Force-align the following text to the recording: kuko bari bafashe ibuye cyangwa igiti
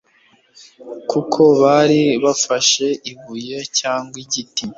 kuko 1.09 1.41
bari 1.61 2.01
bafashe 2.23 2.87
ibuye 3.11 3.57
cyangwa 3.79 4.15
igiti 4.23 4.63